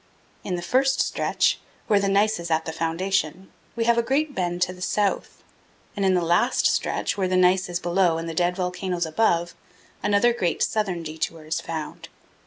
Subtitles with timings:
[0.43, 4.33] In the first stretch, where the gneiss is at the foundation, we have a great
[4.33, 5.43] bend to the south,
[5.95, 9.53] and in the last stretch, where the gneiss is below and the dead volcanoes above,
[10.01, 12.09] another great southern detour is found.